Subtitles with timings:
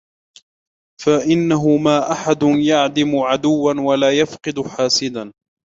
[1.03, 5.33] فَإِنَّهُ مَا أَحَدٌ يَعْدَمُ عَدُوًّا وَلَا يَفْقِدُ حَاسِدًا